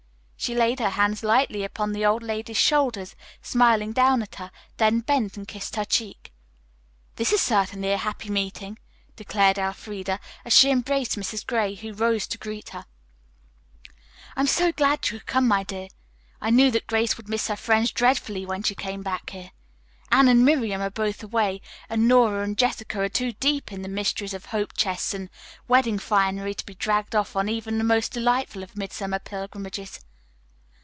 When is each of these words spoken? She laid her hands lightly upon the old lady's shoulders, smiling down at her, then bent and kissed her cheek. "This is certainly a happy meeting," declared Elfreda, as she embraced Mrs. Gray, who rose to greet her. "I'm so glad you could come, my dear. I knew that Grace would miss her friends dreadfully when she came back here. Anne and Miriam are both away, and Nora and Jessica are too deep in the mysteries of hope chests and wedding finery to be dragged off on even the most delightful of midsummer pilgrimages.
She 0.43 0.55
laid 0.55 0.79
her 0.79 0.89
hands 0.89 1.21
lightly 1.21 1.63
upon 1.63 1.91
the 1.91 2.03
old 2.03 2.23
lady's 2.23 2.57
shoulders, 2.57 3.15
smiling 3.43 3.91
down 3.93 4.23
at 4.23 4.35
her, 4.35 4.49
then 4.77 5.01
bent 5.01 5.37
and 5.37 5.47
kissed 5.47 5.75
her 5.75 5.85
cheek. 5.85 6.33
"This 7.15 7.31
is 7.31 7.39
certainly 7.43 7.91
a 7.91 7.97
happy 7.99 8.31
meeting," 8.31 8.79
declared 9.15 9.59
Elfreda, 9.59 10.19
as 10.43 10.51
she 10.51 10.71
embraced 10.71 11.15
Mrs. 11.15 11.45
Gray, 11.45 11.75
who 11.75 11.93
rose 11.93 12.25
to 12.25 12.39
greet 12.39 12.69
her. 12.69 12.87
"I'm 14.35 14.47
so 14.47 14.71
glad 14.71 15.07
you 15.11 15.19
could 15.19 15.27
come, 15.27 15.47
my 15.47 15.61
dear. 15.63 15.89
I 16.41 16.49
knew 16.49 16.71
that 16.71 16.87
Grace 16.87 17.17
would 17.17 17.29
miss 17.29 17.47
her 17.47 17.55
friends 17.55 17.91
dreadfully 17.91 18.43
when 18.43 18.63
she 18.63 18.73
came 18.73 19.03
back 19.03 19.29
here. 19.29 19.51
Anne 20.11 20.27
and 20.27 20.43
Miriam 20.43 20.81
are 20.81 20.89
both 20.89 21.21
away, 21.21 21.61
and 21.87 22.07
Nora 22.07 22.43
and 22.43 22.57
Jessica 22.57 23.01
are 23.01 23.09
too 23.09 23.33
deep 23.33 23.71
in 23.71 23.83
the 23.83 23.87
mysteries 23.87 24.33
of 24.33 24.45
hope 24.47 24.75
chests 24.75 25.13
and 25.13 25.29
wedding 25.67 25.99
finery 25.99 26.55
to 26.55 26.65
be 26.65 26.73
dragged 26.73 27.13
off 27.15 27.35
on 27.35 27.47
even 27.47 27.77
the 27.77 27.83
most 27.83 28.11
delightful 28.11 28.63
of 28.63 28.75
midsummer 28.75 29.19
pilgrimages. 29.19 29.99